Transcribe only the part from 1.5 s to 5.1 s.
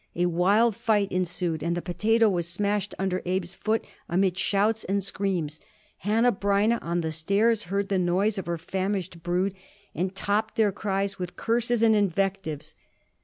and the potato was smashed under Abe's foot amid shouts and